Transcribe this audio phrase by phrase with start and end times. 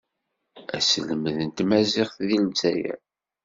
[0.77, 2.99] Aselmed n tmaziɣt deg Lezzayer.